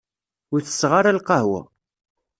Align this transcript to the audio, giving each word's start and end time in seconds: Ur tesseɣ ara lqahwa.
Ur 0.53 0.59
tesseɣ 0.61 0.91
ara 0.99 1.17
lqahwa. 1.17 1.61